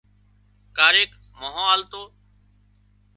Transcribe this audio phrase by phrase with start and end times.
[0.77, 2.03] ڪاريڪ مانه آلتو